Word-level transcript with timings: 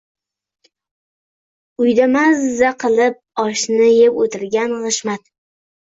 Uyda 1.83 2.07
maaazzza 2.15 2.73
qilib 2.85 3.19
oshni 3.47 3.91
yeb 3.99 4.19
o‘tirgan 4.25 4.79
G‘ishmat 4.87 5.29